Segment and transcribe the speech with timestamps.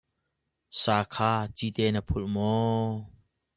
[0.81, 2.87] Sa kha cite na phulh maw?